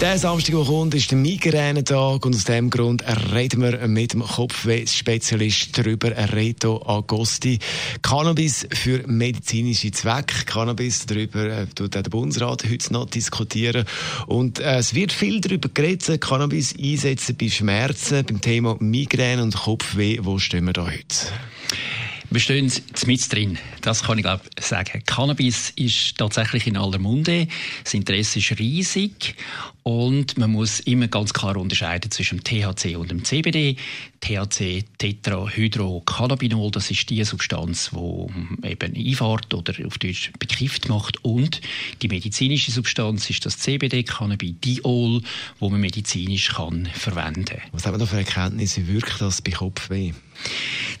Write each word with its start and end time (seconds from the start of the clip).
der 0.00 0.18
Samstag, 0.18 0.54
der 0.54 0.64
kommt, 0.64 0.94
ist 0.94 1.10
der 1.10 1.18
Migränetag 1.18 2.24
und 2.24 2.34
aus 2.34 2.44
diesem 2.44 2.70
Grund 2.70 3.02
reden 3.32 3.62
wir 3.62 3.88
mit 3.88 4.12
dem 4.12 4.22
Kopfweh-Spezialist 4.22 5.76
darüber, 5.76 6.10
Reto 6.32 6.80
Agosti. 6.86 7.58
Cannabis 8.02 8.66
für 8.72 9.02
medizinische 9.08 9.90
Zwecke. 9.90 10.44
Cannabis, 10.44 11.06
darüber 11.06 11.46
äh, 11.46 11.66
tut 11.66 11.94
der 11.94 12.02
Bundesrat 12.02 12.64
heute 12.70 12.92
noch 12.92 13.06
diskutieren. 13.06 13.86
Und 14.26 14.60
äh, 14.60 14.76
es 14.76 14.94
wird 14.94 15.12
viel 15.12 15.40
darüber 15.40 15.68
geredet, 15.68 16.20
Cannabis 16.20 16.74
einsetzen 16.80 17.36
bei 17.36 17.48
Schmerzen, 17.48 18.24
beim 18.24 18.40
Thema 18.40 18.76
Migräne 18.78 19.42
und 19.42 19.56
Kopfweh. 19.56 20.18
Wo 20.22 20.38
stehen 20.38 20.66
wir 20.66 20.74
da 20.74 20.86
heute? 20.86 21.16
Wir 22.30 22.40
stehen 22.40 22.70
mit 23.06 23.32
drin. 23.32 23.58
Das 23.80 24.02
kann 24.02 24.18
ich 24.18 24.24
glaube 24.24 24.42
sagen. 24.60 25.02
Cannabis 25.06 25.70
ist 25.76 26.18
tatsächlich 26.18 26.66
in 26.66 26.76
aller 26.76 26.98
Munde. 26.98 27.48
Das 27.84 27.94
Interesse 27.94 28.40
ist 28.40 28.58
riesig 28.58 29.34
und 29.82 30.36
man 30.36 30.52
muss 30.52 30.80
immer 30.80 31.08
ganz 31.08 31.32
klar 31.32 31.56
unterscheiden 31.56 32.10
zwischen 32.10 32.40
dem 32.40 32.44
THC 32.44 32.96
und 32.96 33.10
dem 33.10 33.24
CBD. 33.24 33.76
THC, 34.20 34.84
Tetrahydrocannabinol, 34.98 36.70
das 36.70 36.90
ist 36.90 37.08
die 37.08 37.24
Substanz, 37.24 37.92
die 37.92 38.66
eben 38.68 38.94
einfährt 38.94 39.54
oder 39.54 39.72
auf 39.86 39.96
Deutsch 39.96 40.30
bekifft 40.38 40.90
macht. 40.90 41.24
Und 41.24 41.62
die 42.02 42.08
medizinische 42.08 42.72
Substanz 42.72 43.30
ist 43.30 43.46
das 43.46 43.56
CBD, 43.56 44.02
Cannabidiol, 44.02 45.22
wo 45.60 45.70
man 45.70 45.80
medizinisch 45.80 46.50
kann 46.50 46.90
verwenden 46.92 47.46
kann. 47.46 47.62
Was 47.72 47.86
haben 47.86 47.94
wir 47.94 47.98
da 47.98 48.06
für 48.06 48.18
Erkenntnisse? 48.18 48.86
Wie 48.86 48.94
wirkt 48.94 49.18
das 49.22 49.40
bei 49.40 49.52
Kopfweh? 49.52 50.12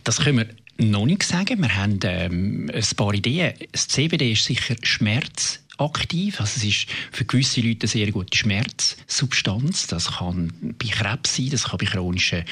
Das 0.04 0.20
können 0.20 0.38
wir 0.38 0.46
noch 0.78 1.06
nicht 1.06 1.22
sagen. 1.22 1.60
Wir 1.60 1.76
haben 1.76 1.98
ähm, 2.04 2.70
ein 2.72 2.96
paar 2.96 3.12
Ideen. 3.12 3.54
Das 3.72 3.88
CBD 3.88 4.32
ist 4.32 4.44
sicher 4.44 4.76
Schmerz 4.82 5.60
aktiv. 5.78 6.40
Also 6.40 6.54
es 6.56 6.64
ist 6.64 6.86
für 7.12 7.24
gewisse 7.24 7.60
Leute 7.60 7.82
eine 7.82 7.88
sehr 7.88 8.10
gute 8.12 8.36
Schmerzsubstanz. 8.36 9.86
Das 9.86 10.18
kann 10.18 10.52
bei 10.78 10.88
Krebs 10.88 11.36
sein, 11.36 11.50
das 11.50 11.64
kann 11.64 11.78
bei 11.78 11.86
chronischen 11.86 12.44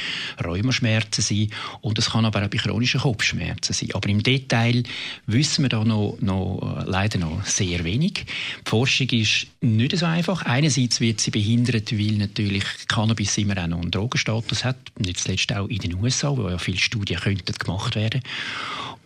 Rheumaschmerzen 0.44 1.22
sein 1.22 1.50
und 1.80 1.98
es 1.98 2.10
kann 2.10 2.24
aber 2.24 2.44
auch 2.44 2.48
bei 2.48 2.58
chronischen 2.58 3.00
Kopfschmerzen 3.00 3.72
sein. 3.72 3.91
Aber 3.94 4.08
im 4.08 4.22
Detail 4.22 4.82
wissen 5.27 5.64
wir 5.64 5.69
da 5.69 5.84
noch, 5.84 6.19
noch 6.20 6.77
äh, 6.80 6.91
leider 6.91 7.19
noch 7.19 7.44
sehr 7.44 7.84
wenig. 7.84 8.24
Die 8.66 8.70
Forschung 8.70 9.08
ist 9.10 9.47
nicht 9.60 9.97
so 9.97 10.06
einfach. 10.06 10.42
Einerseits 10.42 11.00
wird 11.00 11.20
sie 11.20 11.30
behindert, 11.30 11.92
weil 11.92 12.12
natürlich 12.12 12.64
Cannabis 12.88 13.36
immer 13.38 13.58
auch 13.62 13.66
noch 13.66 13.82
einen 13.82 13.91
Drogenstatus 13.91 14.64
hat, 14.64 14.77
nicht 14.98 15.19
zuletzt 15.19 15.52
auch 15.52 15.69
in 15.69 15.78
den 15.78 15.94
USA, 15.94 16.36
wo 16.36 16.48
ja 16.48 16.58
viele 16.58 16.78
Studien 16.78 17.20
könnten 17.20 17.52
gemacht 17.52 17.97
werden. 17.97 18.22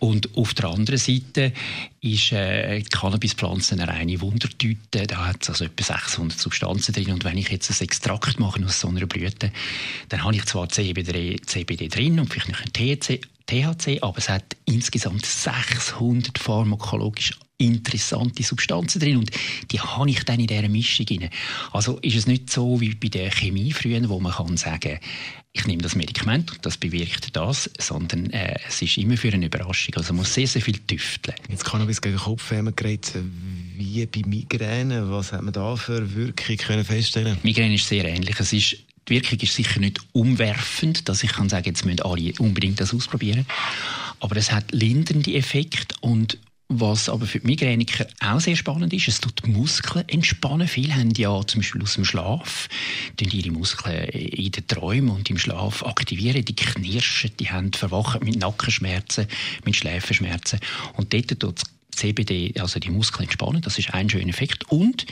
Und 0.00 0.34
auf 0.34 0.54
der 0.54 0.70
anderen 0.70 0.98
Seite 0.98 1.52
ist 2.00 2.32
äh, 2.32 2.78
die 2.78 2.88
Cannabispflanze 2.88 3.74
eine 3.74 3.86
reine 3.86 4.09
Wundertüte. 4.18 5.06
Da 5.06 5.26
hat 5.26 5.42
es 5.42 5.50
also 5.50 5.64
etwa 5.64 5.84
600 5.84 6.38
Substanzen 6.38 6.92
drin. 6.92 7.12
Und 7.12 7.24
wenn 7.24 7.38
ich 7.38 7.48
jetzt 7.50 7.70
ein 7.70 7.84
Extrakt 7.84 8.40
mache 8.40 8.64
aus 8.64 8.80
so 8.80 8.88
einer 8.88 9.06
Blüte, 9.06 9.52
dann 10.08 10.24
habe 10.24 10.34
ich 10.34 10.44
zwar 10.46 10.68
CBD, 10.68 11.40
CBD 11.44 11.88
drin 11.88 12.18
und 12.18 12.32
vielleicht 12.32 12.50
noch 12.50 12.60
ein 12.60 12.72
THC, 12.72 13.20
THC, 13.46 14.00
aber 14.02 14.18
es 14.18 14.28
hat 14.28 14.56
insgesamt 14.64 15.26
600 15.26 16.38
pharmakologisch 16.38 17.32
interessante 17.60 18.42
Substanzen 18.42 19.00
drin 19.00 19.18
und 19.18 19.30
die 19.70 19.80
habe 19.80 20.08
ich 20.08 20.24
dann 20.24 20.40
in 20.40 20.46
dieser 20.46 20.68
Mischung 20.68 21.06
drin. 21.06 21.28
Also 21.72 21.98
ist 21.98 22.16
es 22.16 22.26
nicht 22.26 22.50
so 22.50 22.80
wie 22.80 22.94
bei 22.94 23.08
der 23.08 23.30
Chemie 23.30 23.72
früher, 23.72 24.08
wo 24.08 24.18
man 24.18 24.32
kann 24.32 24.56
sagen, 24.56 24.98
ich 25.52 25.66
nehme 25.66 25.82
das 25.82 25.96
Medikament 25.96 26.52
und 26.52 26.64
das 26.64 26.76
bewirkt 26.76 27.34
das, 27.36 27.68
sondern 27.78 28.30
äh, 28.30 28.56
es 28.66 28.80
ist 28.82 28.96
immer 28.98 29.16
für 29.16 29.32
eine 29.32 29.46
Überraschung. 29.46 29.94
Also 29.96 30.12
man 30.12 30.20
muss 30.20 30.34
sehr, 30.34 30.46
sehr 30.46 30.62
viel 30.62 30.78
tüfteln. 30.78 31.36
Jetzt 31.48 31.64
Cannabis 31.64 32.00
gegen 32.00 32.16
Kopfwärme 32.16 32.72
geredet, 32.72 33.14
wie 33.80 34.06
bei 34.06 34.22
Migräne. 34.24 35.10
Was 35.10 35.32
hat 35.32 35.42
man 35.42 35.52
da 35.52 35.74
für 35.74 36.14
Wirkung 36.14 36.56
können 36.58 36.84
feststellen? 36.84 37.38
Migräne 37.42 37.74
ist 37.74 37.88
sehr 37.88 38.04
ähnlich. 38.04 38.38
Es 38.38 38.52
ist 38.52 38.76
die 39.08 39.14
Wirkung 39.14 39.40
ist 39.40 39.54
sicher 39.54 39.80
nicht 39.80 39.98
umwerfend, 40.12 41.08
dass 41.08 41.24
ich 41.24 41.32
kann 41.32 41.48
sagen, 41.48 41.66
jetzt 41.66 41.84
müssen 41.84 42.02
alle 42.02 42.32
unbedingt 42.38 42.80
das 42.80 42.94
ausprobieren. 42.94 43.46
Aber 44.20 44.36
es 44.36 44.52
hat 44.52 44.70
lindernde 44.70 45.34
Effekte 45.34 45.96
und 46.00 46.38
was 46.68 47.08
aber 47.08 47.26
für 47.26 47.40
die 47.40 47.48
Migräniker 47.48 48.06
auch 48.20 48.38
sehr 48.38 48.54
spannend 48.54 48.92
ist, 48.92 49.08
es 49.08 49.20
tut 49.20 49.44
die 49.44 49.50
Muskeln 49.50 50.08
entspannen. 50.08 50.68
Viele 50.68 50.94
haben 50.94 51.10
ja 51.16 51.44
zum 51.44 51.62
Beispiel 51.62 51.82
aus 51.82 51.94
dem 51.94 52.04
Schlaf 52.04 52.68
ihre 53.20 53.50
Muskeln 53.50 54.04
in 54.04 54.52
den 54.52 54.66
Träumen 54.68 55.10
und 55.10 55.28
im 55.28 55.38
Schlaf 55.38 55.82
aktivieren. 55.82 56.44
Die 56.44 56.54
knirschen, 56.54 57.32
die 57.40 57.50
haben 57.50 57.72
verwachen 57.72 58.24
mit 58.24 58.38
Nackenschmerzen, 58.38 59.26
mit 59.64 59.74
Schläfenschmerzen. 59.74 60.60
Und 60.94 61.12
dort 61.12 61.40
tut 61.40 61.62
CBD, 61.90 62.54
also 62.60 62.80
die 62.80 62.90
Muskeln 62.90 63.24
entspannen. 63.24 63.62
Das 63.62 63.78
ist 63.78 63.92
ein 63.92 64.08
schöner 64.08 64.28
Effekt. 64.28 64.70
Und 64.70 65.06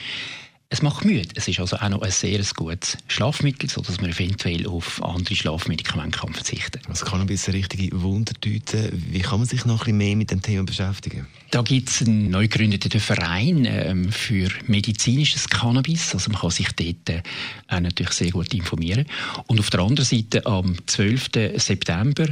es 0.71 0.83
macht 0.83 1.05
müde. 1.07 1.29
Es 1.35 1.49
ist 1.49 1.61
also 1.61 1.77
auch 1.77 1.89
noch 1.89 2.03
ein 2.03 2.11
sehr 2.11 2.43
gutes 2.55 2.99
Schlafmittel, 3.07 3.71
sodass 3.71 4.03
man 4.03 4.11
eventuell 4.11 4.67
auf 4.67 5.03
andere 5.03 5.35
Schlafmedikamente 5.35 6.19
kann 6.19 6.35
verzichten 6.35 6.83
kann. 6.83 6.93
Was 6.93 7.07
kann 7.07 7.23
ein 7.23 7.27
bisschen 7.27 7.55
richtige 7.55 8.03
Wundertüte? 8.03 8.93
Wie 8.93 9.21
kann 9.21 9.39
man 9.41 9.49
sich 9.49 9.65
noch 9.65 9.77
ein 9.77 9.79
bisschen 9.79 9.97
mehr 9.97 10.17
mit 10.17 10.31
dem 10.31 10.43
Thema 10.43 10.65
beschäftigen? 10.65 11.27
Da 11.51 11.63
gibt 11.63 11.89
es 11.89 12.03
einen 12.03 12.29
neu 12.31 12.49
gegründeten 12.49 13.01
Verein 13.01 13.65
ähm, 13.65 14.13
für 14.13 14.51
medizinisches 14.67 15.49
Cannabis. 15.49 16.13
Also 16.13 16.31
man 16.31 16.43
kann 16.43 16.51
sich 16.51 16.71
dort 16.73 17.09
äh, 17.09 17.23
auch 17.69 17.81
natürlich 17.81 18.13
sehr 18.13 18.31
gut 18.31 18.53
informieren. 18.53 19.07
Und 19.47 19.59
auf 19.61 19.71
der 19.71 19.81
anderen 19.81 20.05
Seite 20.05 20.45
am 20.45 20.77
12. 20.87 21.31
September, 21.57 22.27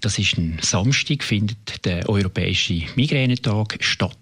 das 0.00 0.18
ist 0.18 0.38
ein 0.38 0.58
Samstag, 0.62 1.22
findet 1.22 1.84
der 1.84 2.08
Europäische 2.08 2.84
Migränetag 2.96 3.76
statt. 3.80 4.16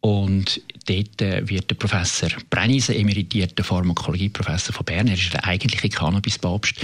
Und 0.00 0.62
dort 0.84 1.22
äh, 1.22 1.48
wird 1.48 1.70
der 1.70 1.76
Professor 1.76 2.30
Brennisen, 2.50 2.94
emeritierter 2.94 3.64
Pharmakologieprofessor 3.64 4.74
von 4.74 4.84
Bern, 4.84 5.08
er 5.08 5.14
ist 5.14 5.32
der 5.32 5.44
eigentliche 5.44 5.88
Cannabispapst, 5.88 6.74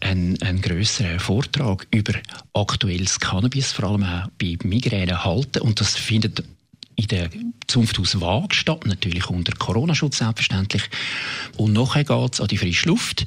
einen, 0.00 0.40
einen 0.42 0.60
grösseren 0.60 1.20
Vortrag 1.20 1.86
über 1.90 2.14
aktuelles 2.54 3.20
Cannabis, 3.20 3.72
vor 3.72 3.90
allem 3.90 4.04
auch 4.04 4.28
bei 4.38 4.56
Migräne 4.62 5.24
halten. 5.24 5.60
Und 5.60 5.80
das 5.80 5.96
findet 5.96 6.44
in 6.96 7.06
der 7.08 7.30
Zunfthaus 7.66 8.20
Waag 8.20 8.54
statt, 8.54 8.86
natürlich 8.86 9.28
unter 9.28 9.52
Corona-Schutz 9.52 10.18
selbstverständlich. 10.18 10.82
Und 11.56 11.72
nachher 11.72 12.04
geht 12.04 12.34
es 12.34 12.40
an 12.40 12.48
die 12.48 12.58
frische 12.58 12.88
Luft 12.88 13.24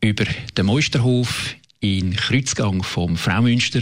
über 0.00 0.24
den 0.56 0.66
Meisterhof 0.66 1.56
in 1.84 2.16
Kreuzgang 2.16 2.82
vom 2.82 3.14
Fraumünster 3.18 3.80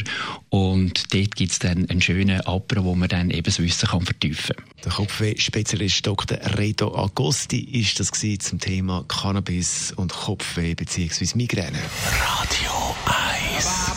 und 0.49 1.15
dort 1.15 1.37
gibt 1.37 1.53
es 1.53 1.61
dann 1.61 1.89
einen 1.89 2.01
schönen 2.01 2.41
Apero, 2.41 2.85
wo 2.85 2.97
man 2.97 3.09
dann 3.09 3.31
eben 3.31 3.45
das 3.45 3.61
Wissen 3.61 3.89
kann 3.89 4.05
vertiefen 4.05 4.57
kann. 4.57 4.65
Der 4.85 4.93
Kopfweh-Spezialist 4.93 6.05
Dr. 6.05 6.37
Reto 6.59 6.97
Agosti 6.97 7.61
ist 7.61 8.01
das 8.01 8.11
zum 8.11 8.59
Thema 8.59 9.05
Cannabis 9.07 9.93
und 9.93 10.13
Kopfweh 10.13 10.75
bzw. 10.75 11.29
Migräne. 11.37 11.79
Radio 12.21 12.97
1 13.57 13.93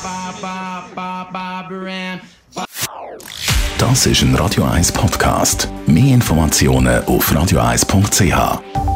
Das 3.79 4.05
ist 4.05 4.21
ein 4.21 4.35
Radio 4.35 4.65
1 4.65 4.91
Podcast. 4.91 5.67
Mehr 5.87 6.13
Informationen 6.13 7.03
auf 7.05 7.31
radio1.ch. 7.31 8.94